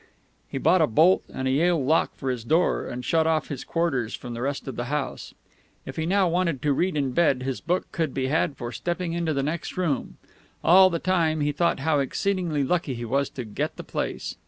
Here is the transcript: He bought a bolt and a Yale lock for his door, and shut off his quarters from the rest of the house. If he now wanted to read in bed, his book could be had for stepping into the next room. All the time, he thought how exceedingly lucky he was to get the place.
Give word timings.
He 0.49 0.57
bought 0.57 0.81
a 0.81 0.87
bolt 0.87 1.21
and 1.31 1.47
a 1.47 1.51
Yale 1.51 1.85
lock 1.85 2.15
for 2.15 2.31
his 2.31 2.43
door, 2.43 2.87
and 2.87 3.05
shut 3.05 3.27
off 3.27 3.49
his 3.49 3.63
quarters 3.63 4.15
from 4.15 4.33
the 4.33 4.41
rest 4.41 4.67
of 4.67 4.75
the 4.75 4.85
house. 4.85 5.35
If 5.85 5.95
he 5.95 6.07
now 6.07 6.27
wanted 6.27 6.63
to 6.63 6.73
read 6.73 6.97
in 6.97 7.11
bed, 7.11 7.43
his 7.43 7.61
book 7.61 7.91
could 7.91 8.11
be 8.11 8.25
had 8.25 8.57
for 8.57 8.71
stepping 8.71 9.13
into 9.13 9.31
the 9.31 9.43
next 9.43 9.77
room. 9.77 10.17
All 10.63 10.89
the 10.89 10.97
time, 10.97 11.41
he 11.41 11.51
thought 11.51 11.81
how 11.81 11.99
exceedingly 11.99 12.63
lucky 12.63 12.95
he 12.95 13.05
was 13.05 13.29
to 13.29 13.45
get 13.45 13.75
the 13.77 13.83
place. 13.83 14.37